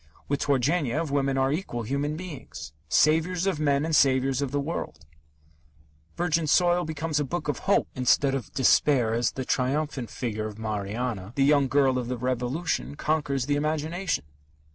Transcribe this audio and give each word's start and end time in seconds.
With 0.27 0.39
Turgenev, 0.39 1.11
women 1.11 1.37
are 1.37 1.51
equal 1.51 1.83
human 1.83 2.17
beings 2.17 2.73
saviours 2.89 3.45
of 3.45 3.59
men 3.59 3.85
and 3.85 3.95
saviours 3.95 4.41
of 4.41 4.49
the 4.49 4.59
world. 4.59 5.05
Virgin 6.17 6.47
Soil 6.47 6.85
becomes 6.85 7.19
a 7.19 7.23
book 7.23 7.47
of 7.47 7.59
hope 7.69 7.87
instead 7.93 8.33
of 8.33 8.51
despair 8.53 9.13
as 9.13 9.33
the 9.33 9.45
triumphant 9.45 10.09
figure 10.09 10.47
of 10.47 10.57
Marianna, 10.57 11.33
the 11.35 11.43
young 11.43 11.67
girl 11.67 11.99
of 11.99 12.07
the 12.07 12.17
Revolution, 12.17 12.95
conquers 12.95 13.45
the 13.45 13.55
imagination. 13.57 14.23